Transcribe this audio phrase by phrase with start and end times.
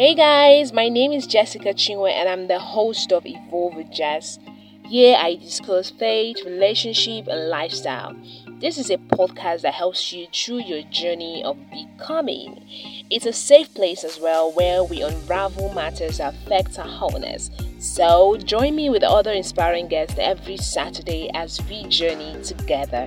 [0.00, 4.38] Hey guys, my name is Jessica Chinwe and I'm the host of Evolve with Jess.
[4.86, 8.16] Here I discuss faith, relationship, and lifestyle.
[8.62, 12.64] This is a podcast that helps you through your journey of becoming.
[13.10, 17.50] It's a safe place as well where we unravel matters that affect our wholeness.
[17.78, 23.06] So join me with other inspiring guests every Saturday as we journey together.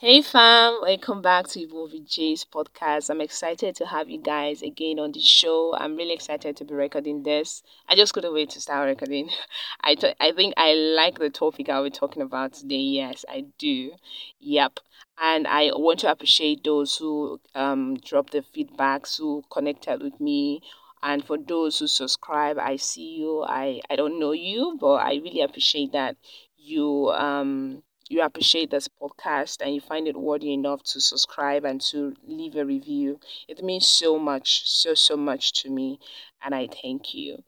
[0.00, 3.10] Hey fam, welcome back to Evolve J's podcast.
[3.10, 5.74] I'm excited to have you guys again on the show.
[5.76, 7.62] I'm really excited to be recording this.
[7.86, 9.28] I just couldn't wait to start recording.
[9.82, 12.76] I, I think I like the topic I'll be talking about today.
[12.76, 13.92] Yes, I do.
[14.38, 14.80] Yep.
[15.20, 20.62] And I want to appreciate those who um dropped the feedbacks, who connected with me,
[21.02, 22.56] and for those who subscribe.
[22.58, 23.44] I see you.
[23.46, 26.16] I I don't know you, but I really appreciate that
[26.56, 31.80] you um you appreciate this podcast and you find it worthy enough to subscribe and
[31.80, 33.20] to leave a review.
[33.48, 36.00] It means so much, so, so much to me,
[36.42, 37.44] and I thank you.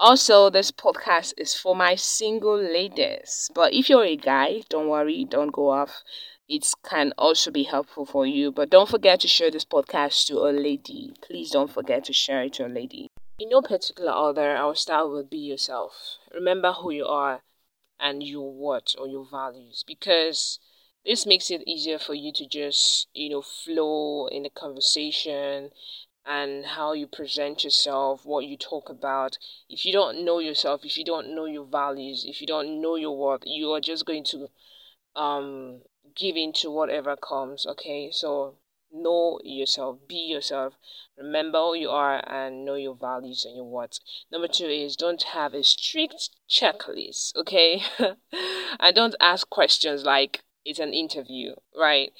[0.00, 3.48] Also, this podcast is for my single ladies.
[3.54, 6.02] But if you're a guy, don't worry, don't go off.
[6.48, 8.50] It can also be helpful for you.
[8.50, 11.14] But don't forget to share this podcast to a lady.
[11.22, 13.06] Please don't forget to share it to a lady.
[13.38, 16.18] In no particular order, our style will be yourself.
[16.34, 17.42] Remember who you are
[18.02, 20.58] and your what or your values because
[21.06, 25.70] this makes it easier for you to just you know flow in the conversation
[26.26, 29.38] and how you present yourself what you talk about.
[29.68, 32.96] If you don't know yourself if you don't know your values if you don't know
[32.96, 34.48] your what you are just going to
[35.14, 35.82] um
[36.16, 38.10] give in to whatever comes okay?
[38.12, 38.56] So
[38.92, 40.74] know yourself be yourself
[41.16, 43.98] remember who you are and know your values and your what
[44.30, 47.82] number two is don't have a strict checklist okay?
[48.80, 52.12] And don't ask questions like it's an interview right?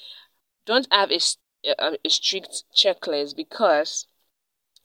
[0.66, 1.20] Don't have a,
[1.64, 4.06] a, a strict checklist because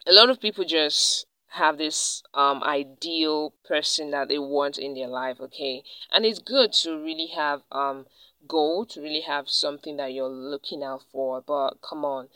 [0.06, 5.08] a lot of people just have this um ideal person that they want in their
[5.08, 5.84] life okay?
[6.12, 8.06] And it's good to really have um
[8.48, 12.28] goal to really have something that you're looking out for but come on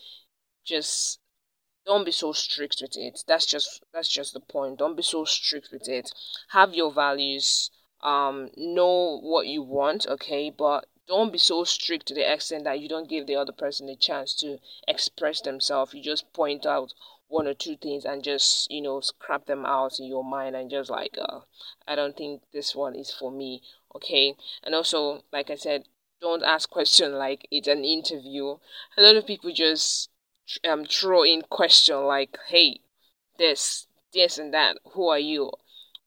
[0.64, 1.20] just
[1.86, 3.24] don't be so strict with it.
[3.28, 4.78] That's just that's just the point.
[4.78, 6.12] Don't be so strict with it.
[6.50, 10.50] Have your values um know what you want okay?
[10.50, 13.90] But don't be so strict to the extent that you don't give the other person
[13.90, 15.94] a chance to express themselves.
[15.94, 16.94] You just point out
[17.28, 20.70] one or two things and just you know scrap them out in your mind and
[20.70, 21.40] just like uh,
[21.88, 23.62] i don't think this one is for me
[23.96, 25.86] okay and also like i said
[26.22, 28.58] don't ask question like it's an interview.
[28.96, 30.10] A lot of people just
[30.64, 32.82] um throw in question like, "Hey,
[33.40, 34.78] this, this, and that.
[34.94, 35.52] Who are you?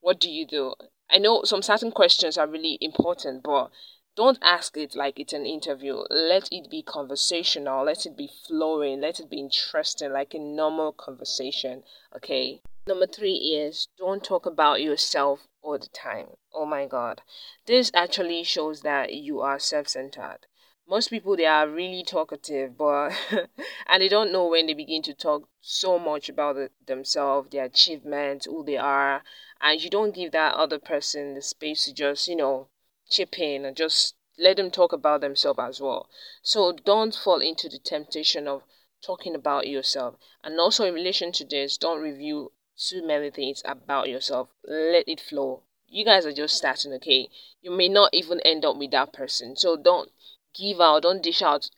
[0.01, 0.75] What do you do?"
[1.11, 3.73] I know some certain questions are really important, but
[4.15, 6.05] don't ask it like it's an interview.
[6.11, 7.85] Let it be conversational.
[7.85, 9.01] Let it be flowing.
[9.01, 11.83] Let it be interesting, like a normal conversation.
[12.15, 12.63] Okay.
[12.87, 16.37] Number three is don't talk about yourself all the time.
[16.53, 17.23] Oh my god.
[17.65, 20.41] This actually shows that you are self centered.
[20.87, 23.15] Most people they are really talkative, but
[23.87, 27.65] and they don't know when they begin to talk so much about the, themselves, their
[27.65, 29.25] achievements, who they are,
[29.63, 32.69] and you don't give that other person the space to just, you know,
[33.09, 36.11] chip in and just let them talk about themselves as well.
[36.43, 38.63] So don't fall into the temptation of
[39.01, 40.17] talking about yourself.
[40.43, 44.49] And also in relation to this, don't review too many things about yourself.
[44.65, 45.63] Let it flow.
[45.87, 47.29] You guys are just starting, okay?
[47.63, 49.57] You may not even end up with that person.
[49.57, 50.11] So don't
[50.55, 51.71] give out, don't dish out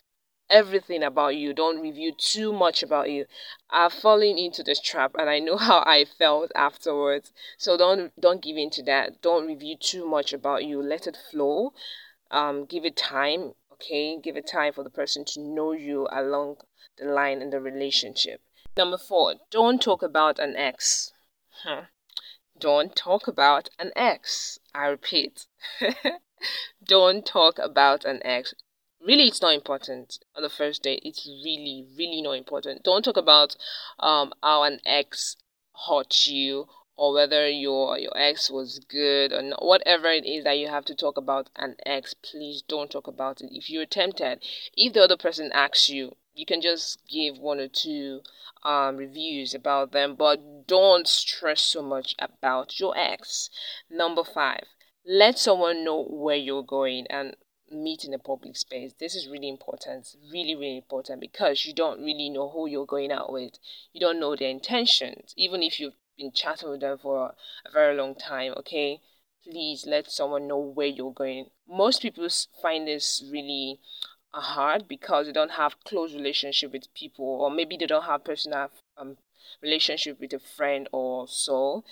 [0.49, 1.53] everything about you.
[1.53, 3.27] Don't review too much about you.
[3.71, 7.33] I've fallen into this trap and I know how I felt afterwards.
[7.59, 9.21] So don't don't give in to that.
[9.23, 10.83] Don't review too much about you.
[10.83, 11.73] Let it flow.
[12.31, 14.19] Um, give it time, okay?
[14.21, 16.57] Give it time for the person to know you along
[16.99, 18.41] the line in the relationship.
[18.77, 21.11] Number four, don't talk about an ex.
[21.63, 21.85] Huh.
[22.59, 24.59] Don't talk about an ex.
[24.75, 25.47] I repeat,
[26.85, 28.53] don't talk about an ex.
[29.01, 31.01] Really, it's not important on the first date.
[31.05, 32.83] It's really, really not important.
[32.83, 33.57] Don't talk about
[33.99, 35.39] um how an ex
[35.89, 40.59] hurt you or whether your your ex was good or not, whatever it is that
[40.59, 42.13] you have to talk about an ex.
[42.13, 43.49] Please don't talk about it.
[43.53, 47.69] If you're tempted, if the other person asks you, you can just give one or
[47.69, 48.21] two
[48.63, 53.49] um, reviews about them, but don't stress so much about your ex.
[53.91, 54.65] Number five,
[55.07, 57.37] let someone know where you're going and
[57.71, 58.93] meet in a public space.
[59.01, 63.13] This is really important, really, really important because you don't really know who you're going
[63.13, 63.55] out with.
[63.93, 67.35] You don't know their intentions, even if you've been chatting with them for
[67.65, 69.01] a very long time, okay?
[69.43, 71.47] Please let someone know where you're going.
[71.69, 72.29] Most people
[72.61, 73.81] find this really
[74.41, 78.71] hard because they don't have close relationship with people or maybe they don't have personal
[78.97, 79.17] um,
[79.63, 81.85] relationship with a friend or so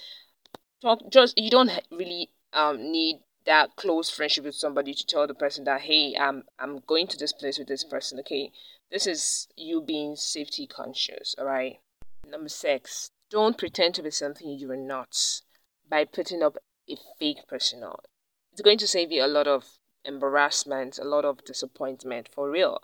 [0.83, 5.35] talk just you don't really um need that close friendship with somebody to tell the
[5.35, 8.51] person that hey i'm i'm going to this place with this person okay?
[8.91, 11.81] This is you being safety conscious all right
[12.29, 15.17] number six don't pretend to be something you are not
[15.89, 16.57] by putting up
[16.89, 17.93] a fake persona
[18.53, 19.65] it's going to save you a lot of
[20.05, 22.83] embarrassment, a lot of disappointment for real.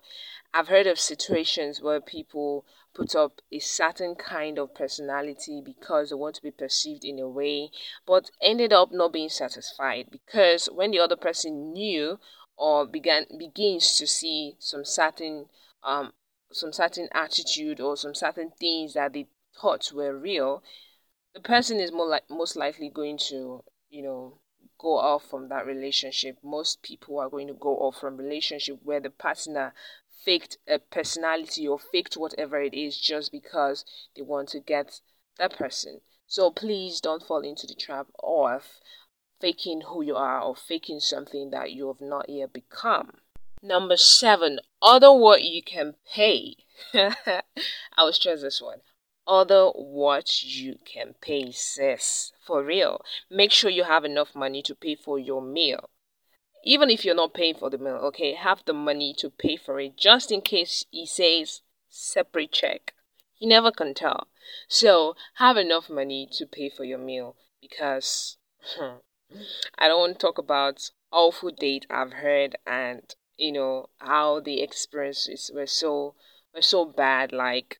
[0.53, 6.17] I've heard of situations where people put up a certain kind of personality because they
[6.17, 7.71] want to be perceived in a way,
[8.05, 12.19] but ended up not being satisfied because when the other person knew
[12.57, 15.47] or began begins to see some certain
[15.85, 16.13] um
[16.53, 19.29] some certain attitude or some certain things that they
[19.61, 20.63] thought were real,
[21.35, 24.40] the person is more like most likely going to you know
[24.81, 26.39] go off from that relationship.
[26.43, 29.75] Most people are going to go off from relationship where the partner
[30.25, 33.85] faked a personality or faked whatever it is just because
[34.17, 35.01] they want to get
[35.39, 36.01] that person.
[36.27, 38.65] So please don't fall into the trap of
[39.41, 43.19] faking who you are or faking something that you have not yet become.
[43.63, 46.57] Number seven, other what you can pay.
[46.95, 47.43] I
[47.99, 48.81] will stress this one
[49.31, 52.33] other what you can pay, sis.
[52.45, 53.01] For real.
[53.31, 55.89] Make sure you have enough money to pay for your meal.
[56.65, 59.79] Even if you're not paying for the meal, okay, have the money to pay for
[59.81, 62.93] it just in case he says separate check.
[63.39, 64.29] You never can tell.
[64.69, 68.37] So have enough money to pay for your meal because
[68.77, 68.97] hmm,
[69.79, 74.61] I don't want to talk about awful date I've heard and you know how the
[74.61, 76.15] experiences were so
[76.55, 77.80] were so bad like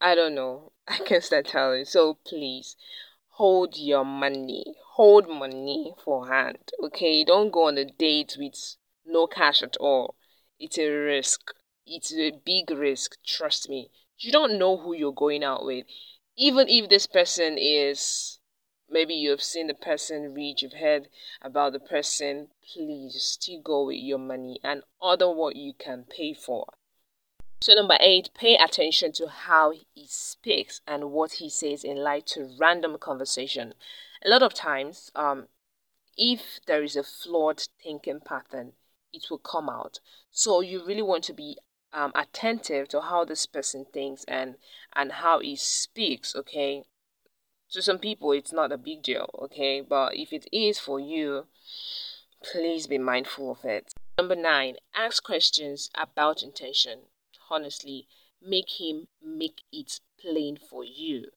[0.00, 0.72] I don't know.
[0.88, 1.84] I can start telling.
[1.84, 2.76] So please
[3.28, 4.76] hold your money.
[4.94, 6.72] Hold money for hand.
[6.82, 10.16] Okay, don't go on a date with no cash at all.
[10.58, 11.52] It's a risk.
[11.86, 13.16] It's a big risk.
[13.24, 13.90] Trust me.
[14.18, 15.86] You don't know who you're going out with.
[16.36, 18.38] Even if this person is
[18.88, 21.08] maybe you've seen the person read, you've heard
[21.42, 26.34] about the person, please still go with your money and order what you can pay
[26.34, 26.66] for.
[27.62, 32.26] So, number eight, pay attention to how he speaks and what he says in light
[32.28, 33.74] to random conversation.
[34.24, 35.48] A lot of times, um,
[36.16, 38.72] if there is a flawed thinking pattern,
[39.12, 40.00] it will come out.
[40.30, 41.58] So, you really want to be
[41.92, 44.54] um, attentive to how this person thinks and
[44.96, 46.34] and how he speaks.
[46.34, 46.84] Okay,
[47.72, 49.28] to some people, it's not a big deal.
[49.38, 51.46] Okay, but if it is for you,
[52.42, 53.92] please be mindful of it.
[54.16, 57.00] Number nine, ask questions about intention
[57.50, 58.06] honestly
[58.40, 61.30] make him make it plain for you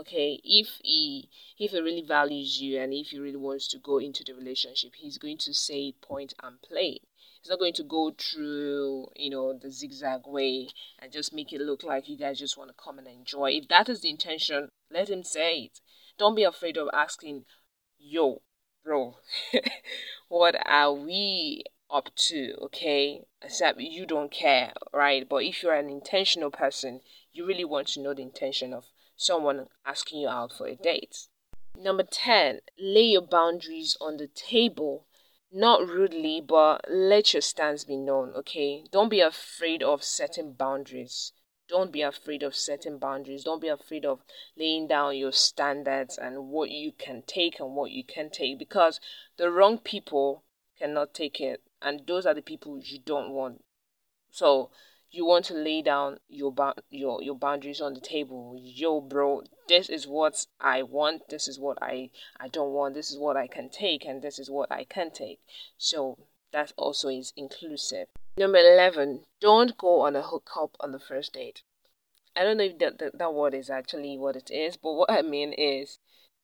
[0.00, 0.40] okay?
[0.44, 1.28] If he
[1.58, 4.94] if he really values you and if he really wants to go into the relationship
[4.96, 6.98] he's going to say point and plain.
[7.42, 10.68] He's not going to go through you know the zigzag way
[10.98, 13.50] and just make it look like you guys just want to come and enjoy.
[13.50, 15.80] If that is the intention let him say it.
[16.18, 17.44] Don't be afraid of asking
[17.98, 18.42] yo
[18.82, 19.16] bro
[20.28, 23.24] what are we up to, okay?
[23.42, 25.28] Except you don't care, right?
[25.28, 27.00] But if you're an intentional person,
[27.32, 31.26] you really want to know the intention of someone asking you out for a date.
[31.76, 35.06] Number 10, lay your boundaries on the table.
[35.52, 38.84] Not rudely, but let your stance be known, okay?
[38.92, 41.32] Don't be afraid of setting boundaries.
[41.68, 43.44] Don't be afraid of setting boundaries.
[43.44, 44.22] Don't be afraid of
[44.56, 49.00] laying down your standards and what you can take and what you can take because
[49.36, 50.44] the wrong people
[50.78, 53.64] cannot take it and those are the people you don't want.
[54.30, 54.70] So
[55.10, 56.54] you want to lay down your
[56.90, 58.56] your your boundaries on the table.
[58.58, 61.28] Yo, bro, this is what I want.
[61.28, 62.94] This is what I I don't want.
[62.94, 65.40] This is what I can take, and this is what I can take.
[65.78, 66.18] So
[66.52, 68.06] that also is inclusive.
[68.36, 71.62] Number eleven, don't go on a hookup on the first date.
[72.36, 75.10] I don't know if that, that, that word is actually what it is, but what
[75.10, 75.98] I mean is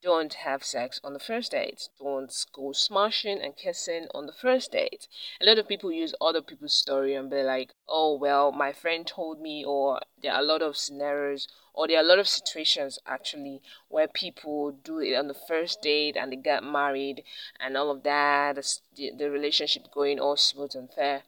[0.06, 1.88] don't have sex on the first date.
[1.98, 5.08] Don't go smashing and kissing on the first date.
[5.40, 9.04] A lot of people use other people's story and be like, oh, well, my friend
[9.04, 12.28] told me, or there are a lot of scenarios, or there are a lot of
[12.28, 17.24] situations actually where people do it on the first date and they get married
[17.58, 21.24] and all of that, the, the relationship going all smooth and fair.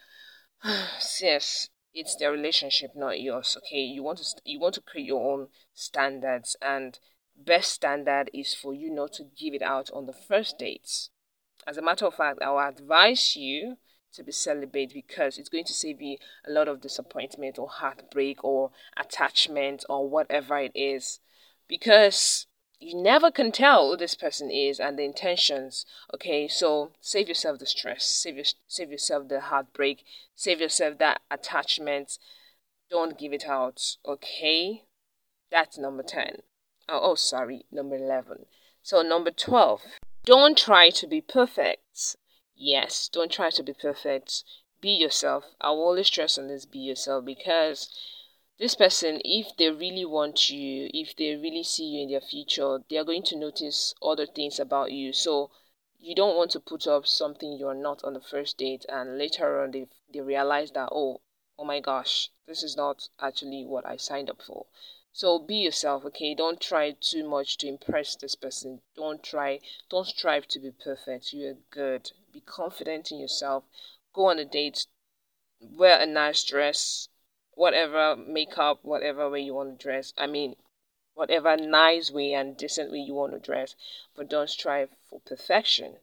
[1.21, 3.57] yes, it's their relationship, not yours.
[3.59, 7.01] Okay, you want to you want to create your own standards and
[7.45, 11.11] best standard is for you not to give it out on the first dates.
[11.67, 13.77] As a matter of fact, I will advise you
[14.13, 16.17] to be celibate because it's going to save you
[16.47, 21.21] a lot of disappointment or heartbreak or attachment or whatever it is.
[21.69, 22.47] Because
[22.81, 25.85] you never can tell who this person is and the intentions.
[26.15, 30.05] Okay, so save yourself the stress, save your, save yourself the heartbreak,
[30.35, 32.19] save yourself that attachment.
[32.91, 33.97] Don't give it out.
[34.07, 34.85] Okay,
[35.51, 36.43] that's number ten.
[36.91, 38.47] Oh, oh sorry, number eleven.
[38.83, 39.83] So number twelve.
[40.25, 42.17] Don't try to be perfect.
[42.57, 44.45] Yes, don't try to be perfect.
[44.81, 45.45] Be yourself.
[45.61, 46.65] I will always stress on this.
[46.65, 47.91] Be yourself because
[48.59, 52.79] this person, if they really want you, if they really see you in their future,
[52.89, 55.13] they are going to notice other things about you.
[55.13, 55.51] So
[55.99, 59.61] you don't want to put up something you're not on the first date, and later
[59.61, 61.21] on they they realize that oh
[61.59, 64.67] oh my gosh, this is not actually what I signed up for.
[65.19, 66.33] So be yourself, okay?
[66.33, 68.83] Don't try too much to impress this person.
[68.95, 69.59] Don't try,
[69.89, 71.33] don't strive to be perfect.
[71.33, 72.13] You're good.
[72.33, 73.65] Be confident in yourself.
[74.13, 74.87] Go on a date.
[75.61, 77.09] Wear a nice dress
[77.59, 80.13] whatever makeup, whatever way you want to dress.
[80.17, 80.55] I mean,
[81.15, 83.75] whatever nice way and decent way you want to dress,
[84.15, 85.97] but don't strive for perfection.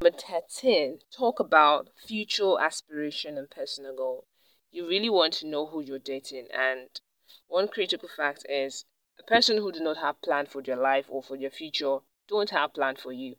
[0.00, 4.24] Number 13, talk about future aspiration and personal goal.
[4.72, 6.88] You really want to know who you're dating, and
[7.48, 8.84] one critical fact is
[9.18, 12.50] a person who do not have plan for their life or for their future don't
[12.50, 13.36] have plan for you.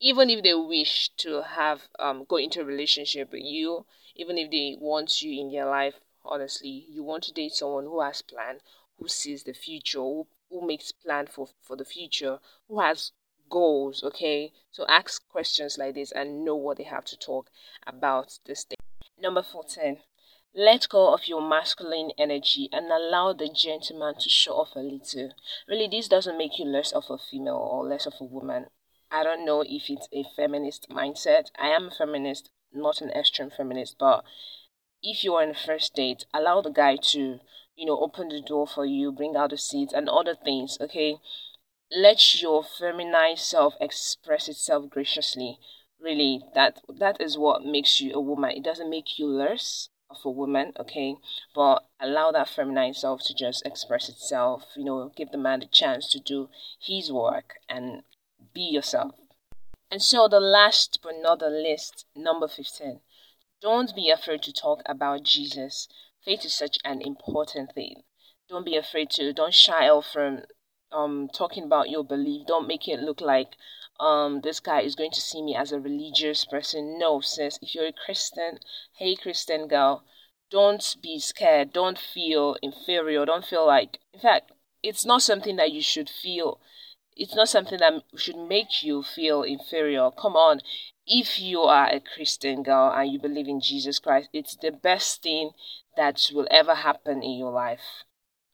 [0.00, 4.50] Even if they wish to have um go into a relationship with you, even if
[4.50, 5.94] they want you in their life,
[6.24, 8.60] honestly you want to date someone who has plan
[8.98, 13.12] who sees the future who, who makes plan for for the future who has
[13.50, 14.52] goals okay?
[14.70, 17.50] So ask questions like this and know what they have to talk
[17.86, 18.78] about this thing.
[19.18, 19.98] Number 14
[20.54, 25.30] let go of your masculine energy and allow the gentleman to show off a little
[25.68, 28.66] really this doesn't make you less of a female or less of a woman
[29.10, 33.50] i don't know if it's a feminist mindset i am a feminist not an extreme
[33.50, 34.24] feminist but
[35.02, 37.40] if you are in a first date, allow the guy to,
[37.74, 41.16] you know, open the door for you, bring out the seats and other things, okay?
[41.90, 45.58] Let your feminine self express itself graciously.
[46.00, 48.50] Really, that that is what makes you a woman.
[48.50, 51.16] It doesn't make you less of a woman, okay?
[51.54, 55.66] But allow that feminine self to just express itself, you know, give the man the
[55.66, 56.48] chance to do
[56.80, 58.02] his work and
[58.54, 59.14] be yourself.
[59.90, 63.00] And so the last but not the least, number 15
[63.62, 65.86] don't be afraid to talk about Jesus.
[66.24, 68.02] Faith is such an important thing.
[68.48, 70.40] Don't be afraid to, don't shy off from
[70.90, 72.44] um, talking about your belief.
[72.46, 73.52] Don't make it look like
[74.00, 76.98] um, this guy is going to see me as a religious person.
[76.98, 77.58] No, sis.
[77.62, 78.58] If you're a Christian,
[78.96, 80.04] hey, Christian girl,
[80.50, 81.72] don't be scared.
[81.72, 83.24] Don't feel inferior.
[83.24, 86.60] Don't feel like, in fact, it's not something that you should feel.
[87.14, 90.10] It's not something that should make you feel inferior.
[90.10, 90.60] Come on
[91.06, 95.22] if you are a Christian girl and you believe in Jesus Christ, it's the best
[95.22, 95.50] thing
[95.96, 98.04] that will ever happen in your life.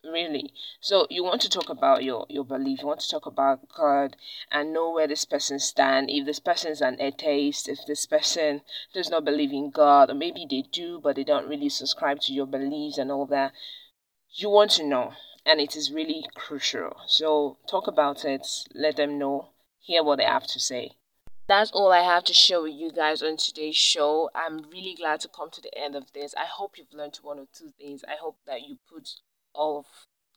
[0.04, 0.54] Really.
[0.80, 4.16] So you want to talk about your, your belief, you want to talk about God
[4.50, 8.62] and know where this person stand If this person is an atheist, if this person
[8.94, 12.32] does not believe in God, or maybe they do, but they don't really subscribe to
[12.32, 13.52] your beliefs and all that,
[14.30, 15.14] you want to know.
[15.44, 16.96] And it is really crucial.
[17.06, 19.50] So talk about it, let them know,
[19.80, 20.92] hear what they have to say
[21.48, 24.28] that's all I have to share with you guys on today's show.
[24.34, 26.34] I'm really glad to come to the end of this.
[26.36, 28.04] I hope you've learned one or two things.
[28.06, 29.08] I hope that you put
[29.54, 29.86] all of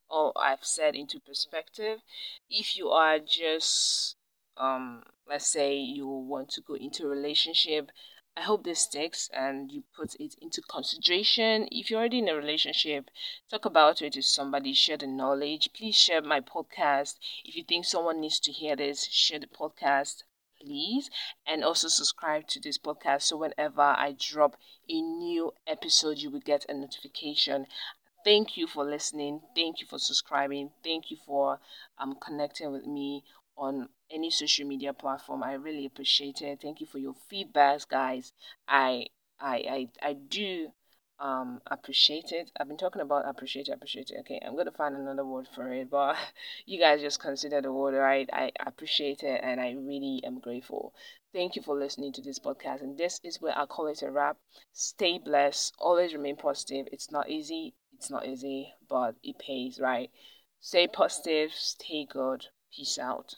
[0.10, 2.02] all I've said into perspective.
[2.50, 4.16] If you are just
[4.58, 7.92] um let's say you want to go into a relationship,
[8.36, 11.68] I hope this sticks and you put it into consideration.
[11.72, 13.10] If you're already in a relationship,
[13.50, 15.74] talk about it with somebody, share the knowledge.
[15.74, 17.20] Please share my podcast.
[17.44, 20.24] If you think someone needs to hear this, share the podcast
[20.62, 21.10] please
[21.46, 26.40] and also subscribe to this podcast so whenever I drop a new episode you will
[26.40, 27.66] get a notification
[28.24, 29.42] thank you for listening.
[29.56, 30.72] Thank you for subscribing.
[30.84, 31.60] Thank you for
[31.98, 33.24] um connecting with me
[33.58, 35.44] on any social media platform.
[35.44, 36.60] I really appreciate it.
[36.62, 38.34] Thank you for your feedbacks guys.
[38.68, 39.08] I
[39.40, 39.56] i
[40.02, 40.72] i, I do
[41.20, 42.52] um appreciate it.
[42.60, 44.18] I've been talking about appreciate it appreciate it.
[44.22, 46.16] Okay i'm gonna find another word for it but
[46.66, 48.30] you guys just consider the word right?
[48.34, 50.94] I appreciate it and i really am grateful.
[51.34, 54.12] Thank you for listening to this podcast and this is where i call it a
[54.12, 54.38] wrap.
[54.74, 55.74] Stay blessed.
[55.80, 56.88] Always remain positive.
[56.92, 60.10] It's not easy it's not easy but it pays right?
[60.60, 63.36] Stay positive stay good peace out